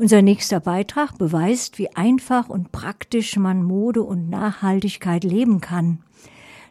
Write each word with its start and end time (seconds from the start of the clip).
Unser 0.00 0.22
nächster 0.22 0.60
Beitrag 0.60 1.18
beweist, 1.18 1.76
wie 1.80 1.96
einfach 1.96 2.48
und 2.48 2.70
praktisch 2.70 3.36
man 3.36 3.64
Mode 3.64 4.04
und 4.04 4.30
Nachhaltigkeit 4.30 5.24
leben 5.24 5.60
kann. 5.60 5.98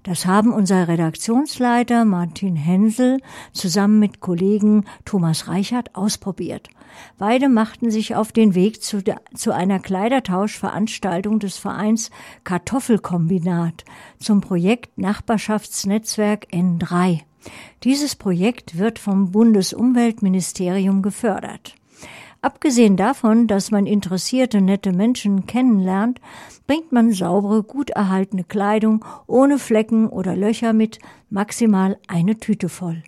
Das 0.03 0.25
haben 0.25 0.53
unser 0.53 0.87
Redaktionsleiter 0.87 2.05
Martin 2.05 2.55
Hensel 2.55 3.19
zusammen 3.51 3.99
mit 3.99 4.21
Kollegen 4.21 4.85
Thomas 5.03 5.49
Reichert 5.49 5.93
ausprobiert. 5.93 6.69
Beide 7.17 7.49
machten 7.49 7.91
sich 7.91 8.15
auf 8.15 8.31
den 8.31 8.55
Weg 8.55 8.81
zu, 8.81 9.03
der, 9.03 9.19
zu 9.35 9.51
einer 9.51 9.79
Kleidertauschveranstaltung 9.79 11.39
des 11.39 11.57
Vereins 11.57 12.11
Kartoffelkombinat 12.45 13.83
zum 14.19 14.39
Projekt 14.39 14.97
Nachbarschaftsnetzwerk 14.97 16.47
N3. 16.53 17.23
Dieses 17.83 18.15
Projekt 18.15 18.77
wird 18.77 18.99
vom 18.99 19.33
Bundesumweltministerium 19.33 21.01
gefördert. 21.01 21.75
Abgesehen 22.41 22.97
davon, 22.97 23.47
dass 23.47 23.71
man 23.71 23.85
interessierte, 23.85 24.61
nette 24.61 24.93
Menschen 24.93 25.47
kennenlernt, 25.47 26.21
bringt 26.67 26.91
man 26.91 27.11
saubere, 27.11 27.63
gut 27.63 27.89
erhaltene 27.89 28.43
Kleidung 28.43 29.03
ohne 29.25 29.59
Flecken 29.59 30.07
oder 30.07 30.35
Löcher 30.35 30.73
mit, 30.73 30.99
maximal 31.29 31.97
eine 32.07 32.37
Tüte 32.37 32.69
voll. 32.69 33.03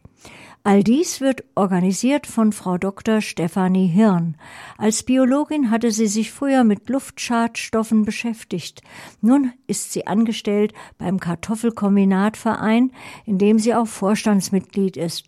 All 0.63 0.83
dies 0.83 1.21
wird 1.21 1.45
organisiert 1.55 2.27
von 2.27 2.51
Frau 2.51 2.77
Dr. 2.77 3.21
Stefanie 3.21 3.87
Hirn. 3.87 4.35
Als 4.77 5.03
Biologin 5.03 5.71
hatte 5.71 5.91
sie 5.91 6.07
sich 6.07 6.31
früher 6.31 6.65
mit 6.65 6.89
Luftschadstoffen 6.89 8.03
beschäftigt. 8.03 8.81
Nun 9.21 9.53
ist 9.67 9.93
sie 9.93 10.05
angestellt 10.05 10.73
beim 10.97 11.19
Kartoffelkombinatverein, 11.19 12.91
in 13.25 13.37
dem 13.37 13.57
sie 13.57 13.73
auch 13.73 13.87
Vorstandsmitglied 13.87 14.97
ist. 14.97 15.27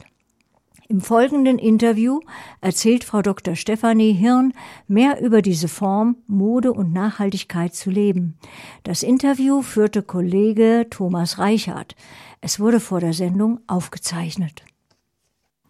Im 0.91 0.99
folgenden 0.99 1.57
Interview 1.57 2.19
erzählt 2.59 3.05
Frau 3.05 3.21
Dr. 3.21 3.55
Stefanie 3.55 4.11
Hirn 4.11 4.53
mehr 4.89 5.21
über 5.21 5.41
diese 5.41 5.69
Form, 5.69 6.17
Mode 6.27 6.73
und 6.73 6.91
Nachhaltigkeit 6.91 7.73
zu 7.73 7.89
leben. 7.89 8.37
Das 8.83 9.01
Interview 9.01 9.61
führte 9.61 10.03
Kollege 10.03 10.87
Thomas 10.89 11.39
Reichert. 11.39 11.95
Es 12.41 12.59
wurde 12.59 12.81
vor 12.81 12.99
der 12.99 13.13
Sendung 13.13 13.61
aufgezeichnet. 13.67 14.63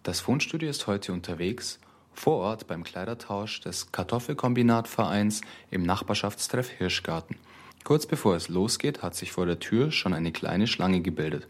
Das 0.02 0.20
Fundstudio 0.22 0.68
ist 0.68 0.88
heute 0.88 1.14
unterwegs, 1.14 1.80
vor 2.14 2.38
Ort 2.38 2.66
beim 2.66 2.84
Kleidertausch 2.84 3.62
des 3.62 3.92
Kartoffelkombinatvereins 3.92 5.42
im 5.70 5.84
Nachbarschaftstreff 5.84 6.68
Hirschgarten. 6.68 7.36
Kurz 7.84 8.08
bevor 8.08 8.36
es 8.36 8.50
losgeht, 8.50 9.04
hat 9.04 9.14
sich 9.14 9.32
vor 9.32 9.46
der 9.46 9.60
Tür 9.60 9.92
schon 9.92 10.16
eine 10.16 10.32
kleine 10.32 10.66
Schlange 10.66 11.02
gebildet. 11.02 11.48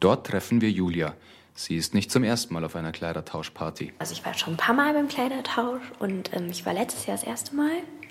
Dort 0.00 0.26
treffen 0.26 0.62
wir 0.62 0.70
Julia. 0.70 1.14
Sie 1.54 1.76
ist 1.76 1.94
nicht 1.94 2.10
zum 2.10 2.24
ersten 2.24 2.54
Mal 2.54 2.64
auf 2.64 2.76
einer 2.76 2.92
Kleidertauschparty. 2.92 3.92
Also 3.98 4.12
ich 4.12 4.24
war 4.24 4.34
schon 4.34 4.54
ein 4.54 4.56
paar 4.56 4.74
Mal 4.74 4.94
beim 4.94 5.08
Kleidertausch 5.08 5.82
und 5.98 6.34
ähm, 6.34 6.48
ich 6.50 6.64
war 6.64 6.72
letztes 6.72 7.06
Jahr 7.06 7.16
das 7.16 7.26
erste 7.26 7.54
Mal 7.54 7.70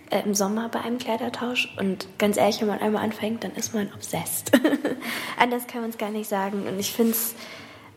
äh, 0.09 0.21
im 0.23 0.35
Sommer 0.35 0.69
bei 0.69 0.81
einem 0.81 0.97
Kleidertausch 0.97 1.75
und 1.79 2.07
ganz 2.17 2.37
ehrlich, 2.37 2.61
wenn 2.61 2.67
man 2.67 2.79
einmal 2.79 3.03
anfängt, 3.03 3.43
dann 3.43 3.51
ist 3.51 3.73
man 3.73 3.91
obsessed. 3.93 4.51
Anders 5.39 5.67
kann 5.67 5.81
man 5.81 5.89
es 5.89 5.97
gar 5.97 6.11
nicht 6.11 6.29
sagen 6.29 6.67
und 6.67 6.79
ich 6.79 6.91
finde 6.91 7.11
es 7.11 7.35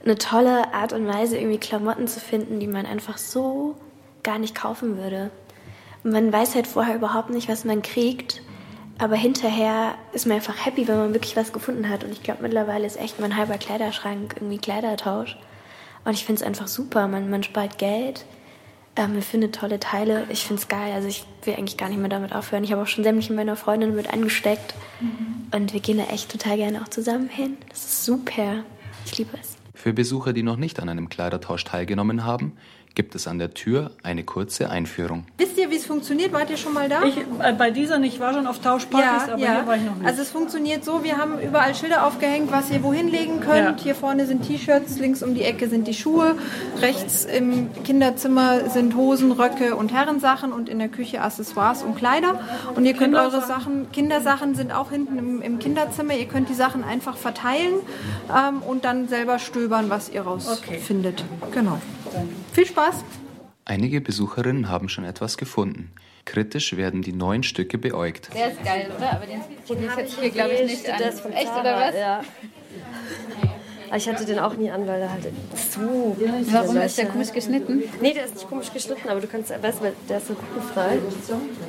eine 0.05 0.17
tolle 0.17 0.75
Art 0.75 0.93
und 0.93 1.07
Weise, 1.07 1.39
irgendwie 1.39 1.59
Klamotten 1.59 2.09
zu 2.09 2.21
finden, 2.21 2.61
die 2.61 2.67
man 2.67 2.87
einfach 2.87 3.19
so 3.19 3.77
gar 4.23 4.39
nicht 4.39 4.55
kaufen 4.55 4.97
würde. 4.97 5.31
Und 6.05 6.13
man 6.13 6.33
weiß 6.33 6.55
halt 6.55 6.67
vorher 6.67 6.97
überhaupt 6.97 7.31
nicht, 7.31 7.49
was 7.49 7.65
man 7.65 7.83
kriegt. 7.83 8.43
Aber 9.03 9.17
hinterher 9.17 9.97
ist 10.13 10.27
man 10.27 10.37
einfach 10.37 10.65
happy, 10.65 10.87
wenn 10.87 10.97
man 10.97 11.13
wirklich 11.13 11.35
was 11.35 11.53
gefunden 11.53 11.89
hat. 11.89 12.05
Und 12.05 12.13
ich 12.13 12.23
glaube, 12.23 12.45
mittlerweile 12.45 12.87
ist 12.87 12.97
echt 13.01 13.19
mein 13.19 13.37
halber 13.37 13.59
Kleiderschrank 13.59 14.37
irgendwie 14.37 14.59
Kleidertausch. 14.59 15.37
Und 16.05 16.13
ich 16.13 16.25
finde 16.25 16.41
es 16.41 16.47
einfach 16.47 16.69
super. 16.69 17.09
Man, 17.09 17.29
man 17.29 17.43
spart 17.43 17.79
Geld, 17.79 18.25
ähm, 18.95 19.15
man 19.15 19.23
findet 19.23 19.57
tolle 19.57 19.81
Teile. 19.81 20.25
Ich 20.29 20.45
finde 20.45 20.63
es 20.63 20.69
geil. 20.69 20.93
Also 20.93 21.09
ich 21.09 21.25
will 21.43 21.55
eigentlich 21.55 21.77
gar 21.77 21.89
nicht 21.89 21.99
mehr 21.99 22.11
damit 22.11 22.33
aufhören. 22.33 22.63
Ich 22.63 22.71
habe 22.71 22.81
auch 22.81 22.87
schon 22.87 23.03
sämtliche 23.03 23.33
meiner 23.33 23.57
Freundinnen 23.57 23.97
mit 23.97 24.13
angesteckt. 24.13 24.73
Mhm. 25.01 25.49
Und 25.53 25.73
wir 25.73 25.81
gehen 25.81 25.99
da 25.99 26.05
echt 26.05 26.31
total 26.31 26.57
gerne 26.57 26.81
auch 26.81 26.89
zusammen 26.89 27.29
hin. 27.29 27.57
Das 27.71 27.81
ist 27.81 28.05
super. 28.05 28.63
Ich 29.05 29.19
liebe 29.19 29.37
es. 29.41 29.57
Für 29.75 29.93
Besucher, 29.93 30.33
die 30.33 30.45
noch 30.45 30.57
nicht 30.57 30.79
an 30.79 30.89
einem 30.89 31.09
Kleidertausch 31.09 31.65
teilgenommen 31.65 32.25
haben, 32.25 32.53
gibt 32.95 33.15
es 33.15 33.27
an 33.27 33.39
der 33.39 33.55
Tür 33.55 33.91
eine 34.03 34.23
kurze 34.25 34.71
Einführung. 34.71 35.25
Wisst 35.39 35.59
ihr, 35.59 35.71
wie 35.71 35.77
es 35.77 35.87
funktioniert? 35.87 36.33
Wart 36.33 36.51
ihr 36.51 36.57
schon 36.57 36.75
mal 36.75 36.89
da? 36.89 37.03
Ich, 37.05 37.17
äh, 37.17 37.53
bei 37.53 37.71
dieser 37.71 37.99
nicht, 37.99 38.15
ich 38.15 38.21
war 38.21 38.35
schon 38.35 38.47
auf 38.47 38.61
Tauschpartys, 38.61 39.27
ja, 39.27 39.33
aber 39.33 39.43
ja. 39.43 39.57
hier 39.57 39.67
war 39.67 39.77
ich 39.77 39.83
noch 39.83 39.97
nicht. 39.97 40.07
Also 40.07 40.23
es 40.23 40.31
funktioniert 40.31 40.85
so, 40.85 41.03
wir 41.03 41.17
haben 41.17 41.41
überall 41.41 41.75
Schilder 41.75 42.07
aufgehängt, 42.07 42.53
was 42.53 42.71
ihr 42.71 42.83
wohin 42.83 43.09
legen 43.09 43.41
könnt. 43.41 43.79
Ja. 43.79 43.85
Hier 43.85 43.95
vorne 43.95 44.27
sind 44.27 44.47
T-Shirts, 44.47 44.99
links 44.99 45.23
um 45.23 45.35
die 45.35 45.43
Ecke 45.43 45.69
sind 45.69 45.87
die 45.87 45.95
Schuhe, 45.95 46.37
rechts 46.81 47.25
im 47.25 47.71
Kinderzimmer 47.85 48.69
sind 48.71 48.97
Hosen, 48.97 49.33
Röcke 49.33 49.77
und 49.77 49.93
Herrensachen 49.93 50.53
und 50.53 50.69
in 50.69 50.79
der 50.79 50.89
Küche 50.89 51.23
Accessoires 51.23 51.83
und 51.83 51.97
Kleider. 51.97 52.41
Und 52.75 52.85
ihr 52.85 52.95
könnt 52.95 53.15
eure 53.15 53.41
Sachen, 53.41 53.91
Kindersachen 53.93 54.55
sind 54.55 54.73
auch 54.73 54.91
hinten 54.91 55.19
im, 55.19 55.43
im 55.43 55.59
Kinderzimmer, 55.59 56.15
ihr 56.15 56.27
könnt 56.27 56.49
die 56.49 56.55
Sachen 56.55 56.85
einfach 56.85 57.17
verteilen 57.17 57.75
ähm, 58.31 58.63
und 58.63 58.85
dann 58.85 59.09
selber 59.09 59.39
stöbern, 59.39 59.89
was 59.89 60.09
ihr 60.09 60.23
rausfindet. 60.23 61.25
Okay. 61.41 61.51
Genau. 61.55 61.79
Viel 62.53 62.67
Spaß! 62.67 63.05
Einige 63.65 64.01
Besucherinnen 64.01 64.69
haben 64.69 64.89
schon 64.89 65.05
etwas 65.05 65.37
gefunden. 65.37 65.93
Kritisch 66.25 66.77
werden 66.77 67.03
die 67.03 67.13
neuen 67.13 67.43
Stücke 67.43 67.79
beäugt. 67.79 68.31
Der 68.35 68.53
ist 68.53 68.63
geil, 68.65 68.91
oder? 68.97 69.13
Aber 69.13 69.27
den, 69.27 69.41
den 69.69 69.85
ich 69.85 69.97
jetzt 69.97 70.21
hier, 70.21 70.31
glaube 70.31 70.55
ich, 70.55 70.71
nicht 70.71 70.91
an. 70.91 71.01
Echt, 71.01 71.53
oder 71.53 71.77
was? 71.77 71.95
Ja. 71.95 72.23
Ich 73.97 74.09
hatte 74.09 74.25
den 74.25 74.39
auch 74.39 74.57
nie 74.57 74.71
an, 74.71 74.87
weil 74.87 75.03
er 75.03 75.13
halt 75.13 75.25
so. 75.55 76.17
Warum 76.51 76.77
ist 76.79 76.97
der 76.97 77.07
komisch 77.07 77.33
geschnitten? 77.33 77.83
Nee, 78.01 78.15
der 78.15 78.25
ist 78.25 78.35
nicht 78.35 78.49
komisch 78.49 78.73
geschnitten, 78.73 79.09
aber 79.09 79.21
du 79.21 79.27
kannst, 79.27 79.51
weißt 79.51 79.81
du, 79.81 79.93
der 80.09 80.19
ist 80.19 80.29
so 80.29 80.35
rückenfrei. 80.35 80.99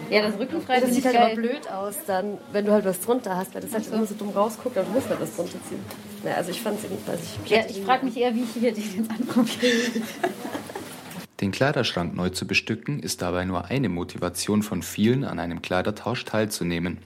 Ja, 0.09 0.21
das 0.21 0.39
rückenfrei 0.39 0.79
Das 0.79 0.93
sieht 0.93 1.05
halt 1.05 1.15
geil. 1.15 1.31
immer 1.33 1.41
blöd 1.41 1.69
aus, 1.69 1.95
dann, 2.07 2.37
wenn 2.51 2.65
du 2.65 2.71
halt 2.71 2.85
was 2.85 3.01
drunter 3.01 3.35
hast, 3.35 3.53
weil 3.53 3.61
das 3.61 3.73
halt 3.73 3.85
so. 3.85 3.93
immer 3.93 4.05
so 4.05 4.15
dumm 4.15 4.29
rausguckt, 4.29 4.77
aber 4.77 4.87
du 4.87 4.93
musst 4.93 5.09
halt 5.09 5.19
was 5.19 5.35
drunter 5.35 5.57
ziehen. 5.67 5.79
Ja, 6.23 6.35
also 6.35 6.51
ich 6.51 6.61
fand 6.61 6.79
es 6.79 6.85
irgendwie, 6.85 7.07
weiß 7.11 7.19
ich. 7.21 7.51
Ja, 7.51 7.59
ich 7.67 7.81
frage 7.81 8.05
mich 8.05 8.15
eher, 8.15 8.33
wie 8.33 8.43
ich 8.43 8.53
hier 8.53 8.73
den 8.73 8.83
jetzt 8.83 9.11
anprobiere. 9.11 9.73
Den 11.41 11.51
Kleiderschrank 11.51 12.15
neu 12.15 12.29
zu 12.29 12.47
bestücken, 12.47 13.01
ist 13.01 13.21
dabei 13.21 13.43
nur 13.43 13.65
eine 13.65 13.89
Motivation 13.89 14.63
von 14.63 14.81
vielen, 14.81 15.25
an 15.25 15.39
einem 15.39 15.61
Kleidertausch 15.61 16.23
teilzunehmen. 16.23 16.99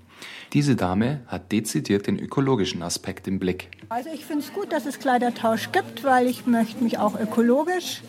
Diese 0.54 0.76
Dame 0.76 1.22
hat 1.28 1.52
dezidiert 1.52 2.08
den 2.08 2.20
ökologischen 2.20 2.82
Aspekt 2.82 3.28
im 3.28 3.40
Blick. 3.40 3.70
Also 3.90 4.10
ich 4.14 4.26
finde 4.26 4.44
es 4.44 4.54
gut, 4.54 4.72
dass 4.72 4.86
es 4.86 5.00
Kleidertausch 5.00 5.72
gibt, 5.72 6.04
weil 6.04 6.28
ich 6.28 6.46
möchte 6.48 6.84
mich 6.84 6.98
auch 6.98 7.20
ökologisch 7.20 8.02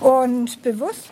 und 0.00 0.62
bewusst 0.62 1.10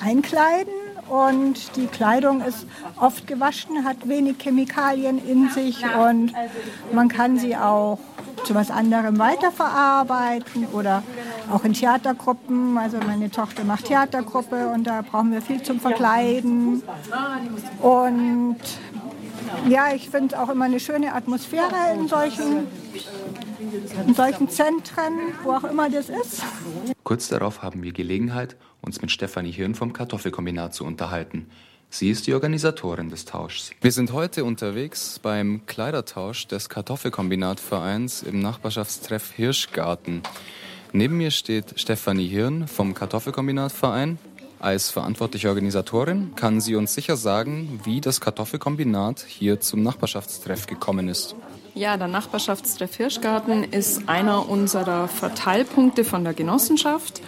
einkleiden. 0.00 0.72
Und 1.08 1.74
die 1.76 1.86
Kleidung 1.86 2.42
ist 2.42 2.66
oft 3.00 3.26
gewaschen, 3.26 3.84
hat 3.84 4.06
wenig 4.06 4.36
Chemikalien 4.38 5.18
in 5.26 5.48
sich 5.48 5.82
und 5.82 6.34
man 6.92 7.08
kann 7.08 7.38
sie 7.38 7.56
auch 7.56 7.98
zu 8.44 8.54
was 8.54 8.70
anderem 8.70 9.18
weiterverarbeiten 9.18 10.66
oder 10.72 11.02
auch 11.50 11.64
in 11.64 11.72
Theatergruppen. 11.72 12.76
Also 12.76 12.98
meine 12.98 13.30
Tochter 13.30 13.64
macht 13.64 13.86
Theatergruppe 13.86 14.68
und 14.68 14.86
da 14.86 15.02
brauchen 15.02 15.32
wir 15.32 15.40
viel 15.40 15.62
zum 15.62 15.80
Verkleiden. 15.80 16.82
Und 17.80 18.56
ja, 19.68 19.94
ich 19.94 20.08
finde 20.08 20.34
es 20.34 20.40
auch 20.40 20.48
immer 20.48 20.66
eine 20.66 20.80
schöne 20.80 21.14
Atmosphäre 21.14 21.94
in 21.94 22.08
solchen, 22.08 22.66
in 24.06 24.14
solchen 24.14 24.48
Zentren, 24.48 25.14
wo 25.42 25.52
auch 25.52 25.64
immer 25.64 25.90
das 25.90 26.08
ist. 26.08 26.42
Kurz 27.04 27.28
darauf 27.28 27.62
haben 27.62 27.82
wir 27.82 27.92
Gelegenheit, 27.92 28.56
uns 28.80 29.00
mit 29.00 29.10
Stefanie 29.10 29.52
Hirn 29.52 29.74
vom 29.74 29.92
Kartoffelkombinat 29.92 30.74
zu 30.74 30.84
unterhalten. 30.84 31.46
Sie 31.90 32.10
ist 32.10 32.26
die 32.26 32.34
Organisatorin 32.34 33.08
des 33.08 33.24
Tauschs. 33.24 33.70
Wir 33.80 33.92
sind 33.92 34.12
heute 34.12 34.44
unterwegs 34.44 35.18
beim 35.18 35.62
Kleidertausch 35.64 36.46
des 36.46 36.68
Kartoffelkombinatvereins 36.68 38.22
im 38.22 38.40
Nachbarschaftstreff 38.40 39.32
Hirschgarten. 39.32 40.22
Neben 40.92 41.16
mir 41.16 41.30
steht 41.30 41.80
Stefanie 41.80 42.28
Hirn 42.28 42.68
vom 42.68 42.92
Kartoffelkombinatverein. 42.92 44.18
Als 44.60 44.90
verantwortliche 44.90 45.48
Organisatorin 45.48 46.32
kann 46.34 46.60
sie 46.60 46.74
uns 46.74 46.92
sicher 46.92 47.16
sagen, 47.16 47.80
wie 47.84 48.00
das 48.00 48.20
Kartoffelkombinat 48.20 49.24
hier 49.26 49.60
zum 49.60 49.82
Nachbarschaftstreff 49.82 50.66
gekommen 50.66 51.08
ist. 51.08 51.36
Ja, 51.74 51.96
der 51.96 52.08
Nachbarschaftstreff 52.08 52.96
Hirschgarten 52.96 53.62
ist 53.62 54.08
einer 54.08 54.48
unserer 54.48 55.06
Verteilpunkte 55.06 56.02
von 56.02 56.24
der 56.24 56.34
Genossenschaft. 56.34 57.22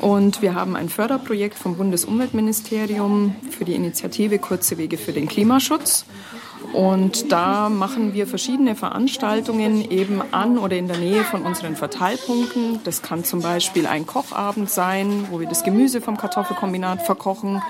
Und 0.00 0.40
wir 0.40 0.54
haben 0.54 0.76
ein 0.76 0.88
Förderprojekt 0.88 1.58
vom 1.58 1.76
Bundesumweltministerium 1.76 3.34
für 3.50 3.64
die 3.64 3.74
Initiative 3.74 4.38
Kurze 4.38 4.78
Wege 4.78 4.98
für 4.98 5.12
den 5.12 5.26
Klimaschutz. 5.26 6.04
Und 6.72 7.30
da 7.30 7.68
machen 7.68 8.14
wir 8.14 8.26
verschiedene 8.26 8.74
Veranstaltungen 8.74 9.90
eben 9.90 10.22
an 10.30 10.56
oder 10.56 10.76
in 10.76 10.88
der 10.88 10.96
Nähe 10.96 11.22
von 11.22 11.42
unseren 11.42 11.76
Verteilpunkten. 11.76 12.80
Das 12.84 13.02
kann 13.02 13.24
zum 13.24 13.42
Beispiel 13.42 13.86
ein 13.86 14.06
Kochabend 14.06 14.70
sein, 14.70 15.26
wo 15.30 15.38
wir 15.38 15.48
das 15.48 15.64
Gemüse 15.64 16.00
vom 16.00 16.16
Kartoffelkombinat 16.16 17.02
verkochen 17.02 17.62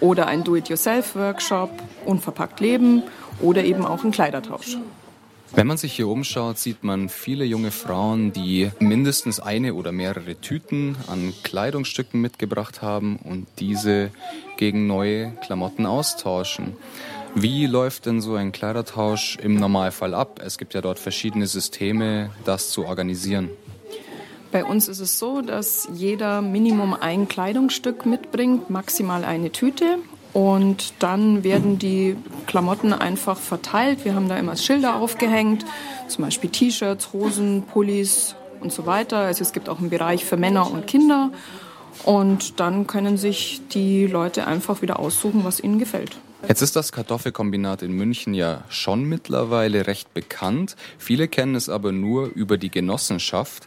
oder 0.00 0.26
ein 0.26 0.42
Do-it-yourself-Workshop, 0.42 1.70
unverpackt 2.06 2.60
leben 2.60 3.02
oder 3.40 3.64
eben 3.64 3.84
auch 3.84 4.04
ein 4.04 4.10
Kleidertausch. 4.10 4.78
Wenn 5.54 5.66
man 5.66 5.76
sich 5.76 5.92
hier 5.92 6.08
umschaut, 6.08 6.58
sieht 6.58 6.82
man 6.82 7.08
viele 7.08 7.44
junge 7.44 7.70
Frauen, 7.70 8.32
die 8.32 8.70
mindestens 8.80 9.38
eine 9.38 9.74
oder 9.74 9.92
mehrere 9.92 10.40
Tüten 10.40 10.96
an 11.06 11.32
Kleidungsstücken 11.44 12.20
mitgebracht 12.20 12.82
haben 12.82 13.16
und 13.16 13.46
diese 13.58 14.10
gegen 14.56 14.86
neue 14.86 15.32
Klamotten 15.46 15.86
austauschen. 15.86 16.76
Wie 17.38 17.66
läuft 17.66 18.06
denn 18.06 18.22
so 18.22 18.34
ein 18.34 18.50
Kleidertausch 18.50 19.36
im 19.36 19.56
Normalfall 19.56 20.14
ab? 20.14 20.40
Es 20.42 20.56
gibt 20.56 20.72
ja 20.72 20.80
dort 20.80 20.98
verschiedene 20.98 21.46
Systeme, 21.46 22.30
das 22.46 22.70
zu 22.70 22.86
organisieren. 22.86 23.50
Bei 24.52 24.64
uns 24.64 24.88
ist 24.88 25.00
es 25.00 25.18
so, 25.18 25.42
dass 25.42 25.86
jeder 25.92 26.40
Minimum 26.40 26.94
ein 26.94 27.28
Kleidungsstück 27.28 28.06
mitbringt, 28.06 28.70
maximal 28.70 29.22
eine 29.22 29.52
Tüte. 29.52 29.98
Und 30.32 30.94
dann 31.00 31.44
werden 31.44 31.78
die 31.78 32.16
Klamotten 32.46 32.94
einfach 32.94 33.36
verteilt. 33.36 34.06
Wir 34.06 34.14
haben 34.14 34.30
da 34.30 34.38
immer 34.38 34.56
Schilder 34.56 34.96
aufgehängt, 34.96 35.66
zum 36.08 36.24
Beispiel 36.24 36.48
T-Shirts, 36.48 37.12
Hosen, 37.12 37.64
Pullis 37.70 38.34
und 38.62 38.72
so 38.72 38.86
weiter. 38.86 39.18
Also 39.18 39.42
es 39.42 39.52
gibt 39.52 39.68
auch 39.68 39.78
einen 39.78 39.90
Bereich 39.90 40.24
für 40.24 40.38
Männer 40.38 40.70
und 40.70 40.86
Kinder. 40.86 41.30
Und 42.02 42.60
dann 42.60 42.86
können 42.86 43.18
sich 43.18 43.60
die 43.74 44.06
Leute 44.06 44.46
einfach 44.46 44.80
wieder 44.80 44.98
aussuchen, 44.98 45.44
was 45.44 45.60
ihnen 45.60 45.78
gefällt. 45.78 46.16
Jetzt 46.48 46.62
ist 46.62 46.76
das 46.76 46.92
Kartoffelkombinat 46.92 47.82
in 47.82 47.92
München 47.92 48.32
ja 48.32 48.62
schon 48.68 49.04
mittlerweile 49.04 49.88
recht 49.88 50.14
bekannt. 50.14 50.76
Viele 50.96 51.26
kennen 51.26 51.56
es 51.56 51.68
aber 51.68 51.90
nur 51.90 52.26
über 52.26 52.56
die 52.56 52.70
Genossenschaft, 52.70 53.66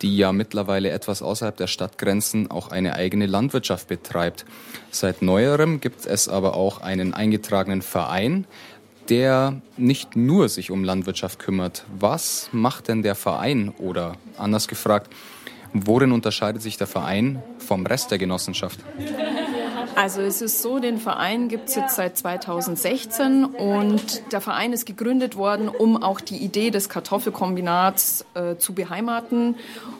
die 0.00 0.16
ja 0.16 0.32
mittlerweile 0.32 0.90
etwas 0.90 1.22
außerhalb 1.22 1.56
der 1.56 1.66
Stadtgrenzen 1.66 2.48
auch 2.48 2.70
eine 2.70 2.94
eigene 2.94 3.26
Landwirtschaft 3.26 3.88
betreibt. 3.88 4.44
Seit 4.92 5.22
neuerem 5.22 5.80
gibt 5.80 6.06
es 6.06 6.28
aber 6.28 6.54
auch 6.54 6.80
einen 6.80 7.14
eingetragenen 7.14 7.82
Verein, 7.82 8.46
der 9.08 9.60
nicht 9.76 10.14
nur 10.14 10.48
sich 10.48 10.70
um 10.70 10.84
Landwirtschaft 10.84 11.40
kümmert. 11.40 11.84
Was 11.98 12.48
macht 12.52 12.86
denn 12.86 13.02
der 13.02 13.16
Verein 13.16 13.70
oder 13.76 14.14
anders 14.38 14.68
gefragt, 14.68 15.12
worin 15.72 16.12
unterscheidet 16.12 16.62
sich 16.62 16.76
der 16.76 16.86
Verein 16.86 17.42
vom 17.58 17.84
Rest 17.86 18.12
der 18.12 18.18
Genossenschaft? 18.18 18.78
Also 20.00 20.22
es 20.22 20.40
ist 20.40 20.62
so, 20.62 20.78
den 20.78 20.96
Verein 20.96 21.48
gibt 21.48 21.68
es 21.68 21.74
jetzt 21.74 21.96
seit 21.96 22.16
2016 22.16 23.44
und 23.44 24.32
der 24.32 24.40
Verein 24.40 24.72
ist 24.72 24.86
gegründet 24.86 25.36
worden, 25.36 25.68
um 25.68 26.02
auch 26.02 26.22
die 26.22 26.38
Idee 26.38 26.70
des 26.70 26.88
Kartoffelkombinats 26.88 28.24
äh, 28.32 28.56
zu 28.56 28.72
beheimaten 28.72 29.56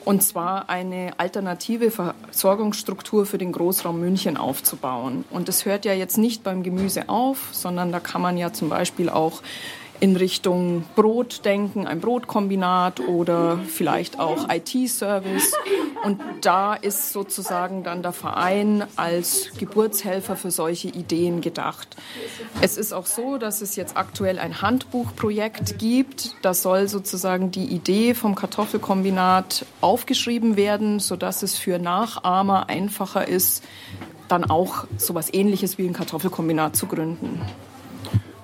und 0.06 0.22
zwar 0.22 0.70
eine 0.70 1.12
alternative 1.18 1.90
Versorgungsstruktur 1.90 3.26
für 3.26 3.36
den 3.36 3.52
Großraum 3.52 4.00
München 4.00 4.38
aufzubauen. 4.38 5.26
Und 5.28 5.48
das 5.48 5.66
hört 5.66 5.84
ja 5.84 5.92
jetzt 5.92 6.16
nicht 6.16 6.42
beim 6.44 6.62
Gemüse 6.62 7.10
auf, 7.10 7.50
sondern 7.52 7.92
da 7.92 8.00
kann 8.00 8.22
man 8.22 8.38
ja 8.38 8.54
zum 8.54 8.70
Beispiel 8.70 9.10
auch 9.10 9.42
in 10.00 10.16
Richtung 10.16 10.84
Brot 10.96 11.44
denken, 11.44 11.86
ein 11.86 12.00
Brotkombinat 12.00 13.00
oder 13.00 13.58
vielleicht 13.58 14.18
auch 14.18 14.48
IT-Service. 14.48 15.52
Und 16.02 16.20
da 16.40 16.74
ist 16.74 17.12
sozusagen 17.12 17.84
dann 17.84 18.02
der 18.02 18.12
Verein 18.12 18.84
als 18.96 19.50
Geburtshelfer 19.58 20.36
für 20.36 20.50
solche 20.50 20.88
Ideen 20.88 21.42
gedacht. 21.42 21.96
Es 22.62 22.78
ist 22.78 22.94
auch 22.94 23.04
so, 23.04 23.36
dass 23.36 23.60
es 23.60 23.76
jetzt 23.76 23.98
aktuell 23.98 24.38
ein 24.38 24.62
Handbuchprojekt 24.62 25.78
gibt. 25.78 26.34
Das 26.40 26.62
soll 26.62 26.88
sozusagen 26.88 27.50
die 27.50 27.66
Idee 27.66 28.14
vom 28.14 28.34
Kartoffelkombinat 28.34 29.66
aufgeschrieben 29.82 30.56
werden, 30.56 30.98
sodass 31.00 31.42
es 31.42 31.58
für 31.58 31.78
Nachahmer 31.78 32.70
einfacher 32.70 33.28
ist, 33.28 33.62
dann 34.28 34.44
auch 34.44 34.86
so 34.96 35.12
etwas 35.12 35.34
Ähnliches 35.34 35.76
wie 35.76 35.86
ein 35.86 35.92
Kartoffelkombinat 35.92 36.76
zu 36.76 36.86
gründen. 36.86 37.42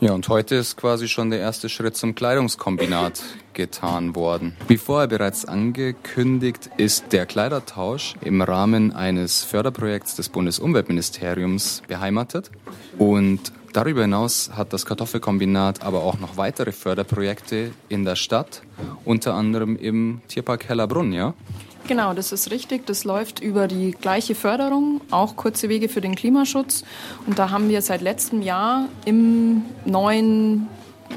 Ja, 0.07 0.13
und 0.13 0.29
heute 0.29 0.55
ist 0.55 0.77
quasi 0.77 1.09
schon 1.09 1.31
der 1.31 1.41
erste 1.41 1.69
Schritt 1.69 1.97
zum 1.97 2.15
Kleidungskombinat 2.15 3.25
getan 3.55 4.15
worden. 4.15 4.57
Wie 4.69 4.77
vorher 4.77 5.09
bereits 5.09 5.47
angekündigt, 5.47 6.71
ist 6.77 7.13
der 7.13 7.27
Kleidertausch 7.27 8.15
im 8.21 8.41
Rahmen 8.41 8.93
eines 8.93 9.43
Förderprojekts 9.43 10.15
des 10.15 10.29
Bundesumweltministeriums 10.29 11.83
beheimatet. 11.89 12.53
Und 12.99 13.53
darüber 13.73 14.03
hinaus 14.03 14.51
hat 14.53 14.73
das 14.73 14.87
Kartoffelkombinat 14.87 15.83
aber 15.83 16.05
auch 16.05 16.21
noch 16.21 16.37
weitere 16.37 16.71
Förderprojekte 16.71 17.73
in 17.89 18.05
der 18.05 18.15
Stadt, 18.15 18.63
unter 19.05 19.35
anderem 19.35 19.75
im 19.75 20.21
Tierpark 20.29 20.69
Hellerbrunn, 20.69 21.13
ja? 21.15 21.35
Genau, 21.89 22.15
das 22.15 22.33
ist 22.33 22.51
richtig. 22.51 22.85
Das 22.87 23.05
läuft 23.05 23.39
über 23.39 23.69
die 23.69 23.93
gleiche 23.93 24.35
Förderung, 24.35 25.01
auch 25.13 25.37
kurze 25.37 25.69
Wege 25.69 25.89
für 25.89 26.01
den 26.01 26.17
Klimaschutz. 26.17 26.83
Und 27.27 27.39
da 27.39 27.51
haben 27.51 27.69
wir 27.69 27.81
seit 27.81 28.01
letztem 28.01 28.43
Jahr 28.43 28.89
im 29.05 29.65
neuen 29.85 30.67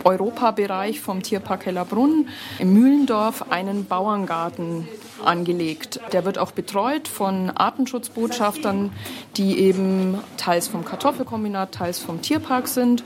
Europabereich 0.03 0.99
vom 0.99 1.23
Tierpark 1.23 1.65
Hellerbrunn 1.65 2.27
im 2.59 2.73
Mühlendorf 2.73 3.51
einen 3.51 3.85
Bauerngarten 3.85 4.87
angelegt. 5.23 5.99
Der 6.11 6.25
wird 6.25 6.37
auch 6.37 6.51
betreut 6.51 7.07
von 7.07 7.49
Artenschutzbotschaftern, 7.49 8.91
die 9.37 9.59
eben 9.59 10.19
teils 10.37 10.67
vom 10.67 10.85
Kartoffelkombinat, 10.85 11.73
teils 11.73 11.99
vom 11.99 12.21
Tierpark 12.21 12.67
sind. 12.67 13.03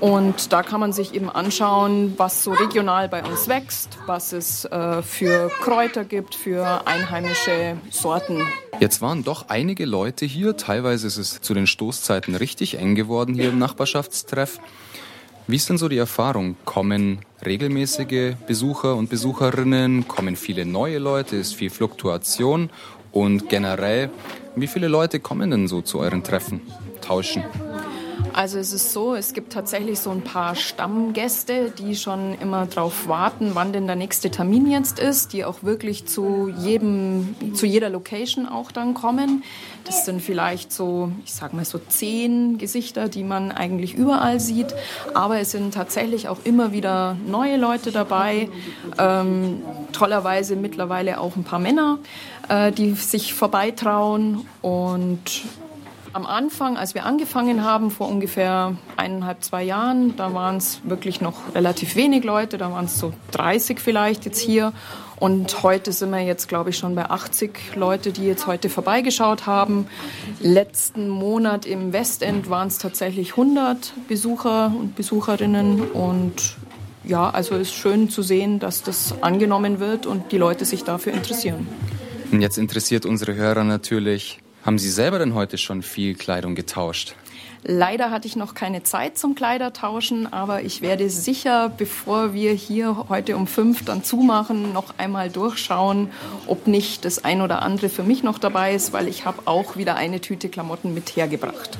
Und 0.00 0.52
da 0.52 0.64
kann 0.64 0.80
man 0.80 0.92
sich 0.92 1.14
eben 1.14 1.30
anschauen, 1.30 2.14
was 2.16 2.42
so 2.42 2.52
regional 2.52 3.08
bei 3.08 3.22
uns 3.22 3.46
wächst, 3.46 3.98
was 4.06 4.32
es 4.32 4.64
äh, 4.64 5.00
für 5.00 5.48
Kräuter 5.60 6.04
gibt, 6.04 6.34
für 6.34 6.88
einheimische 6.88 7.76
Sorten. 7.90 8.42
Jetzt 8.80 9.00
waren 9.00 9.22
doch 9.22 9.48
einige 9.48 9.84
Leute 9.84 10.26
hier. 10.26 10.56
Teilweise 10.56 11.06
ist 11.06 11.18
es 11.18 11.40
zu 11.40 11.54
den 11.54 11.68
Stoßzeiten 11.68 12.34
richtig 12.34 12.78
eng 12.78 12.96
geworden 12.96 13.34
hier 13.34 13.50
im 13.50 13.58
Nachbarschaftstreff. 13.58 14.58
Wie 15.48 15.56
ist 15.56 15.68
denn 15.68 15.76
so 15.76 15.88
die 15.88 15.98
Erfahrung? 15.98 16.54
Kommen 16.64 17.18
regelmäßige 17.44 18.34
Besucher 18.46 18.94
und 18.94 19.10
Besucherinnen? 19.10 20.06
Kommen 20.06 20.36
viele 20.36 20.64
neue 20.64 20.98
Leute? 20.98 21.34
Ist 21.34 21.56
viel 21.56 21.68
Fluktuation? 21.68 22.70
Und 23.10 23.48
generell, 23.48 24.10
wie 24.54 24.68
viele 24.68 24.86
Leute 24.86 25.18
kommen 25.18 25.50
denn 25.50 25.66
so 25.66 25.82
zu 25.82 25.98
euren 25.98 26.22
Treffen? 26.22 26.60
Tauschen? 27.00 27.42
Also 28.32 28.58
es 28.58 28.72
ist 28.72 28.92
so, 28.92 29.14
es 29.14 29.34
gibt 29.34 29.52
tatsächlich 29.52 30.00
so 30.00 30.10
ein 30.10 30.22
paar 30.22 30.54
Stammgäste, 30.54 31.70
die 31.70 31.94
schon 31.96 32.34
immer 32.40 32.66
darauf 32.66 33.06
warten, 33.06 33.50
wann 33.54 33.72
denn 33.72 33.86
der 33.86 33.96
nächste 33.96 34.30
Termin 34.30 34.70
jetzt 34.70 34.98
ist, 34.98 35.32
die 35.32 35.44
auch 35.44 35.62
wirklich 35.62 36.06
zu 36.06 36.52
jedem, 36.58 37.34
zu 37.54 37.66
jeder 37.66 37.90
Location 37.90 38.46
auch 38.46 38.72
dann 38.72 38.94
kommen. 38.94 39.42
Das 39.84 40.06
sind 40.06 40.22
vielleicht 40.22 40.72
so, 40.72 41.12
ich 41.24 41.32
sag 41.34 41.52
mal 41.52 41.64
so 41.64 41.78
zehn 41.78 42.56
Gesichter, 42.56 43.08
die 43.08 43.24
man 43.24 43.52
eigentlich 43.52 43.94
überall 43.94 44.40
sieht. 44.40 44.74
Aber 45.14 45.38
es 45.38 45.50
sind 45.50 45.74
tatsächlich 45.74 46.28
auch 46.28 46.38
immer 46.44 46.72
wieder 46.72 47.16
neue 47.26 47.56
Leute 47.56 47.92
dabei. 47.92 48.48
Ähm, 48.98 49.62
tollerweise 49.92 50.56
mittlerweile 50.56 51.20
auch 51.20 51.36
ein 51.36 51.44
paar 51.44 51.58
Männer, 51.58 51.98
äh, 52.48 52.72
die 52.72 52.92
sich 52.94 53.34
vorbeitrauen 53.34 54.46
und 54.62 55.42
am 56.12 56.26
Anfang, 56.26 56.76
als 56.76 56.94
wir 56.94 57.06
angefangen 57.06 57.64
haben, 57.64 57.90
vor 57.90 58.08
ungefähr 58.08 58.76
eineinhalb, 58.96 59.42
zwei 59.42 59.62
Jahren, 59.62 60.16
da 60.16 60.34
waren 60.34 60.56
es 60.56 60.80
wirklich 60.84 61.20
noch 61.20 61.54
relativ 61.54 61.96
wenig 61.96 62.24
Leute, 62.24 62.58
da 62.58 62.70
waren 62.70 62.84
es 62.84 62.98
so 62.98 63.12
30 63.32 63.80
vielleicht 63.80 64.24
jetzt 64.24 64.38
hier. 64.38 64.72
Und 65.16 65.62
heute 65.62 65.92
sind 65.92 66.10
wir 66.10 66.20
jetzt, 66.20 66.48
glaube 66.48 66.70
ich, 66.70 66.78
schon 66.78 66.94
bei 66.94 67.08
80 67.08 67.76
Leute, 67.76 68.10
die 68.10 68.24
jetzt 68.24 68.46
heute 68.46 68.68
vorbeigeschaut 68.68 69.46
haben. 69.46 69.86
Letzten 70.40 71.08
Monat 71.08 71.64
im 71.64 71.92
Westend 71.92 72.50
waren 72.50 72.68
es 72.68 72.78
tatsächlich 72.78 73.30
100 73.30 73.94
Besucher 74.08 74.72
und 74.76 74.96
Besucherinnen. 74.96 75.92
Und 75.92 76.56
ja, 77.04 77.30
also 77.30 77.54
ist 77.54 77.72
schön 77.72 78.10
zu 78.10 78.22
sehen, 78.22 78.58
dass 78.58 78.82
das 78.82 79.14
angenommen 79.22 79.78
wird 79.78 80.06
und 80.06 80.32
die 80.32 80.38
Leute 80.38 80.64
sich 80.64 80.82
dafür 80.82 81.12
interessieren. 81.12 81.68
Und 82.32 82.42
jetzt 82.42 82.58
interessiert 82.58 83.06
unsere 83.06 83.34
Hörer 83.34 83.62
natürlich, 83.62 84.41
haben 84.64 84.78
Sie 84.78 84.90
selber 84.90 85.18
denn 85.18 85.34
heute 85.34 85.58
schon 85.58 85.82
viel 85.82 86.14
Kleidung 86.14 86.54
getauscht? 86.54 87.14
Leider 87.64 88.10
hatte 88.10 88.26
ich 88.26 88.34
noch 88.34 88.54
keine 88.54 88.82
Zeit 88.82 89.16
zum 89.16 89.36
Kleidertauschen, 89.36 90.32
aber 90.32 90.62
ich 90.62 90.82
werde 90.82 91.08
sicher, 91.08 91.68
bevor 91.68 92.34
wir 92.34 92.52
hier 92.52 93.06
heute 93.08 93.36
um 93.36 93.46
fünf 93.46 93.84
dann 93.84 94.02
zumachen, 94.02 94.72
noch 94.72 94.94
einmal 94.98 95.30
durchschauen, 95.30 96.10
ob 96.48 96.66
nicht 96.66 97.04
das 97.04 97.24
ein 97.24 97.40
oder 97.40 97.62
andere 97.62 97.88
für 97.88 98.02
mich 98.02 98.24
noch 98.24 98.38
dabei 98.38 98.74
ist, 98.74 98.92
weil 98.92 99.06
ich 99.06 99.24
habe 99.26 99.42
auch 99.44 99.76
wieder 99.76 99.94
eine 99.94 100.20
Tüte 100.20 100.48
Klamotten 100.48 100.92
mit 100.92 101.14
hergebracht. 101.14 101.78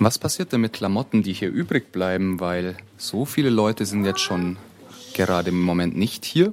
Was 0.00 0.18
passiert 0.18 0.52
denn 0.52 0.60
mit 0.60 0.72
Klamotten, 0.72 1.22
die 1.22 1.32
hier 1.32 1.50
übrig 1.50 1.92
bleiben, 1.92 2.40
weil 2.40 2.76
so 2.96 3.24
viele 3.24 3.50
Leute 3.50 3.86
sind 3.86 4.04
jetzt 4.04 4.20
schon 4.20 4.56
gerade 5.14 5.50
im 5.50 5.62
Moment 5.62 5.96
nicht 5.96 6.24
hier? 6.24 6.52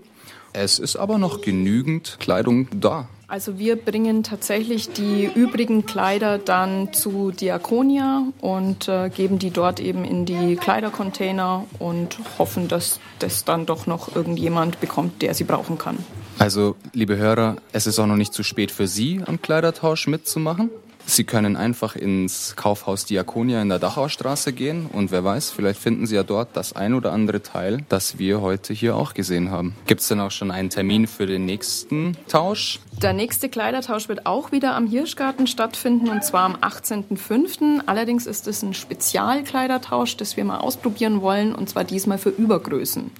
Es 0.54 0.80
ist 0.80 0.96
aber 0.96 1.18
noch 1.18 1.42
genügend 1.42 2.18
Kleidung 2.20 2.68
da. 2.80 3.08
Also 3.32 3.58
wir 3.58 3.78
bringen 3.78 4.24
tatsächlich 4.24 4.90
die 4.90 5.24
übrigen 5.34 5.86
Kleider 5.86 6.38
dann 6.38 6.92
zu 6.92 7.32
Diakonia 7.32 8.26
und 8.42 8.90
äh, 8.90 9.10
geben 9.10 9.40
die 9.40 9.52
dort 9.52 9.80
eben 9.80 10.04
in 10.04 10.26
die 10.26 10.58
Kleidercontainer 10.58 11.66
und 11.80 12.18
hoffen, 12.38 12.68
dass 12.68 13.00
das 13.20 13.46
dann 13.46 13.66
doch 13.66 13.88
noch 13.88 14.14
irgendjemand 14.14 14.82
bekommt, 14.82 15.22
der 15.22 15.34
sie 15.34 15.46
brauchen 15.46 15.78
kann. 15.78 15.98
Also, 16.40 16.76
liebe 16.92 17.16
Hörer, 17.16 17.56
es 17.72 17.88
ist 17.88 18.00
auch 18.00 18.06
noch 18.06 18.18
nicht 18.18 18.34
zu 18.34 18.44
spät 18.44 18.70
für 18.70 18.88
Sie, 18.88 19.22
am 19.26 19.42
Kleidertausch 19.42 20.08
mitzumachen. 20.08 20.70
Sie 21.06 21.24
können 21.24 21.56
einfach 21.56 21.96
ins 21.96 22.56
Kaufhaus 22.56 23.06
Diakonia 23.06 23.62
in 23.62 23.70
der 23.70 23.80
Dachaustraße 23.80 24.54
gehen 24.54 24.88
und 24.88 25.12
wer 25.12 25.24
weiß, 25.24 25.52
vielleicht 25.52 25.80
finden 25.80 26.06
Sie 26.06 26.16
ja 26.16 26.24
dort 26.24 26.50
das 26.56 26.74
ein 26.74 26.94
oder 26.94 27.12
andere 27.12 27.42
Teil, 27.42 27.84
das 27.90 28.18
wir 28.18 28.42
heute 28.42 28.74
hier 28.74 28.96
auch 28.96 29.14
gesehen 29.14 29.52
haben. 29.52 29.76
Gibt 29.88 30.02
es 30.02 30.08
denn 30.08 30.20
auch 30.20 30.32
schon 30.32 30.52
einen 30.52 30.70
Termin 30.70 31.08
für 31.08 31.26
den 31.26 31.46
nächsten 31.46 32.18
Tausch? 32.28 32.80
Der 33.02 33.14
nächste 33.14 33.50
Kleidertausch 33.50 34.08
wird 34.10 34.26
auch 34.26 34.52
wieder 34.52 34.76
am 34.76 34.88
Hirschgarten 34.88 35.48
stattfinden 35.48 36.10
und 36.10 36.24
zwar 36.24 36.44
am 36.44 36.56
18.05. 36.56 37.82
Allerdings 37.86 38.26
ist 38.26 38.48
es 38.48 38.62
ein 38.62 38.74
Spezialkleidertausch, 38.74 40.18
das 40.18 40.38
wir 40.38 40.46
mal 40.46 40.60
ausprobieren 40.60 41.22
wollen 41.22 41.54
und 41.54 41.70
zwar 41.70 41.84
diesmal 41.84 42.18
für 42.18 42.30
Übergrößen. 42.30 43.12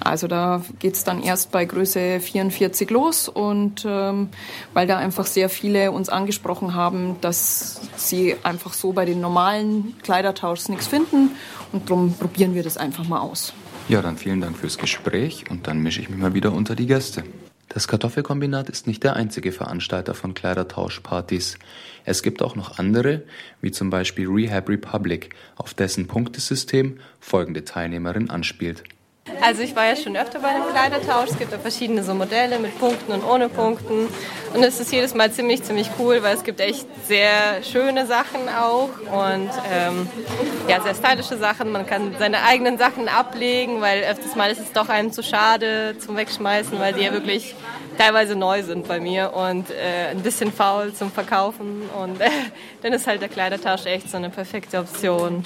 Also 0.00 0.28
da 0.28 0.62
geht 0.78 0.94
es 0.94 1.04
dann 1.04 1.22
erst 1.22 1.50
bei 1.52 1.64
Größe 1.64 2.20
44 2.20 2.90
los 2.90 3.28
und 3.28 3.84
ähm, 3.86 4.28
weil 4.74 4.86
da 4.86 4.98
einfach 4.98 5.26
sehr 5.26 5.48
viele 5.48 5.92
uns 5.92 6.08
angesprochen 6.08 6.74
haben, 6.74 7.16
dass 7.20 7.80
sie 7.96 8.36
einfach 8.42 8.72
so 8.72 8.92
bei 8.92 9.04
den 9.04 9.20
normalen 9.20 9.94
Kleidertauschs 10.02 10.68
nichts 10.68 10.86
finden 10.86 11.30
und 11.72 11.88
darum 11.88 12.14
probieren 12.14 12.54
wir 12.54 12.62
das 12.62 12.76
einfach 12.76 13.06
mal 13.08 13.20
aus. 13.20 13.52
Ja, 13.88 14.02
dann 14.02 14.16
vielen 14.16 14.40
Dank 14.40 14.56
fürs 14.56 14.78
Gespräch 14.78 15.44
und 15.50 15.66
dann 15.66 15.80
mische 15.80 16.00
ich 16.00 16.10
mich 16.10 16.18
mal 16.18 16.34
wieder 16.34 16.52
unter 16.52 16.74
die 16.74 16.86
Gäste. 16.86 17.22
Das 17.68 17.88
Kartoffelkombinat 17.88 18.70
ist 18.70 18.86
nicht 18.86 19.04
der 19.04 19.16
einzige 19.16 19.52
Veranstalter 19.52 20.14
von 20.14 20.34
Kleidertauschpartys. 20.34 21.58
Es 22.04 22.22
gibt 22.22 22.40
auch 22.40 22.56
noch 22.56 22.78
andere, 22.78 23.24
wie 23.60 23.70
zum 23.70 23.90
Beispiel 23.90 24.28
Rehab 24.28 24.68
Republic, 24.68 25.34
auf 25.56 25.74
dessen 25.74 26.06
Punktesystem 26.06 26.98
folgende 27.20 27.64
Teilnehmerin 27.64 28.30
anspielt. 28.30 28.82
Also 29.42 29.62
ich 29.62 29.74
war 29.74 29.86
ja 29.86 29.96
schon 29.96 30.16
öfter 30.16 30.38
bei 30.38 30.48
einem 30.48 30.68
Kleidertausch. 30.70 31.30
Es 31.30 31.38
gibt 31.38 31.52
ja 31.52 31.58
verschiedene 31.58 32.02
so 32.02 32.14
Modelle 32.14 32.58
mit 32.58 32.78
Punkten 32.78 33.12
und 33.12 33.24
ohne 33.24 33.48
Punkten. 33.48 34.08
Und 34.54 34.62
es 34.62 34.80
ist 34.80 34.92
jedes 34.92 35.14
Mal 35.14 35.30
ziemlich, 35.32 35.62
ziemlich 35.62 35.90
cool, 35.98 36.22
weil 36.22 36.36
es 36.36 36.44
gibt 36.44 36.60
echt 36.60 36.86
sehr 37.06 37.62
schöne 37.62 38.06
Sachen 38.06 38.48
auch 38.48 38.88
und 39.10 39.50
ähm, 39.70 40.08
ja, 40.68 40.80
sehr 40.80 40.94
stylische 40.94 41.36
Sachen. 41.36 41.72
Man 41.72 41.86
kann 41.86 42.14
seine 42.18 42.42
eigenen 42.44 42.78
Sachen 42.78 43.08
ablegen, 43.08 43.80
weil 43.80 44.04
öfters 44.04 44.36
mal 44.36 44.50
ist 44.50 44.60
es 44.60 44.72
doch 44.72 44.88
einem 44.88 45.12
zu 45.12 45.22
schade 45.22 45.96
zum 45.98 46.16
Wegschmeißen, 46.16 46.78
weil 46.78 46.94
die 46.94 47.02
ja 47.02 47.12
wirklich 47.12 47.54
teilweise 47.98 48.36
neu 48.36 48.62
sind 48.62 48.86
bei 48.88 49.00
mir 49.00 49.32
und 49.34 49.70
äh, 49.70 50.10
ein 50.10 50.20
bisschen 50.20 50.52
faul 50.52 50.92
zum 50.92 51.10
Verkaufen. 51.10 51.82
Und 52.02 52.20
äh, 52.20 52.30
dann 52.82 52.92
ist 52.92 53.06
halt 53.06 53.20
der 53.20 53.28
Kleidertausch 53.28 53.86
echt 53.86 54.10
so 54.10 54.16
eine 54.16 54.30
perfekte 54.30 54.78
Option. 54.78 55.44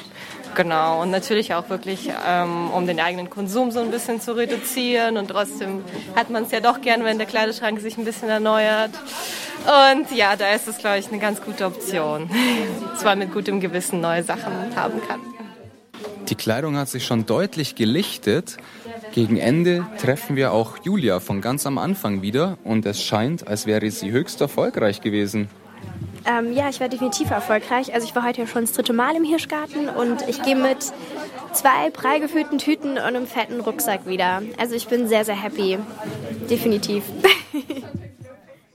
Genau, 0.55 1.03
und 1.03 1.11
natürlich 1.11 1.55
auch 1.55 1.69
wirklich, 1.69 2.11
ähm, 2.27 2.71
um 2.71 2.87
den 2.87 2.99
eigenen 2.99 3.31
Konsum 3.31 3.71
so 3.71 3.81
ein 3.81 3.91
bisschen 3.91 4.21
zu 4.21 4.33
reduzieren. 4.33 5.17
Und 5.17 5.29
trotzdem 5.29 5.85
hat 6.17 6.31
man 6.31 6.45
es 6.45 6.51
ja 6.51 6.61
doch 6.61 6.81
gern, 6.81 7.05
wenn 7.05 7.19
der 7.19 7.27
Kleiderschrank 7.27 7.81
sich 7.81 7.97
ein 7.99 8.05
bisschen 8.05 8.29
erneuert. 8.29 8.91
Und 9.65 10.11
ja, 10.17 10.37
da 10.37 10.51
ist 10.53 10.67
es, 10.67 10.79
glaube 10.79 10.99
ich, 10.99 11.09
eine 11.09 11.19
ganz 11.19 11.41
gute 11.43 11.67
Option. 11.67 12.31
Zwar 12.97 13.15
mit 13.17 13.33
gutem 13.33 13.61
Gewissen 13.61 14.01
neue 14.01 14.23
Sachen 14.23 14.75
haben 14.75 15.01
kann. 15.07 15.21
Die 16.29 16.35
Kleidung 16.35 16.77
hat 16.77 16.89
sich 16.89 17.05
schon 17.05 17.27
deutlich 17.27 17.75
gelichtet. 17.75 18.57
Gegen 19.13 19.37
Ende 19.37 19.87
treffen 20.01 20.37
wir 20.37 20.53
auch 20.53 20.79
Julia 20.85 21.19
von 21.19 21.41
ganz 21.41 21.67
am 21.67 21.79
Anfang 21.79 22.23
wieder 22.23 22.59
und 22.63 22.87
es 22.87 23.03
scheint, 23.03 23.49
als 23.49 23.67
wäre 23.67 23.91
sie 23.91 24.13
höchst 24.13 24.41
erfolgreich 24.41 25.01
gewesen. 25.01 25.49
Ähm, 26.27 26.53
ja, 26.53 26.69
ich 26.69 26.81
war 26.81 26.89
definitiv 26.89 27.31
erfolgreich. 27.31 27.95
Also 27.95 28.07
ich 28.07 28.15
war 28.15 28.25
heute 28.25 28.43
ja 28.43 28.47
schon 28.47 28.63
das 28.63 28.73
dritte 28.73 28.93
Mal 28.93 29.17
im 29.17 29.25
Hirschgarten 29.25 29.89
und 29.89 30.29
ich 30.29 30.43
gehe 30.43 30.57
mit 30.57 30.93
zwei 31.53 31.91
prall 31.93 32.21
gefüllten 32.21 32.59
Tüten 32.59 32.93
und 32.93 32.99
einem 32.99 33.27
fetten 33.27 33.61
Rucksack 33.61 34.07
wieder. 34.07 34.43
Also 34.59 34.75
ich 34.75 34.87
bin 34.87 35.09
sehr, 35.09 35.25
sehr 35.25 35.41
happy. 35.41 35.79
Definitiv. 36.49 37.05